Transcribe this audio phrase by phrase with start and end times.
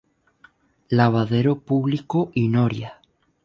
[0.89, 2.99] Lavadero publico y noria.